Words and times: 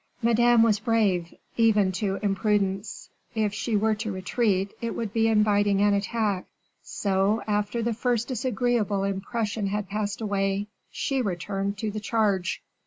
Madame 0.23 0.63
was 0.63 0.79
brave, 0.79 1.31
even 1.57 1.91
to 1.91 2.15
imprudence; 2.23 3.11
if 3.35 3.53
she 3.53 3.75
were 3.77 3.93
to 3.93 4.11
retreat, 4.11 4.73
it 4.81 4.95
would 4.95 5.13
be 5.13 5.27
inviting 5.27 5.79
an 5.79 5.93
attack; 5.93 6.47
so, 6.81 7.43
after 7.45 7.83
the 7.83 7.93
first 7.93 8.27
disagreeable 8.27 9.03
impression 9.03 9.67
had 9.67 9.87
passed 9.87 10.19
away, 10.19 10.65
she 10.89 11.21
returned 11.21 11.77
to 11.77 11.91
the 11.91 11.99
charge. 11.99 12.63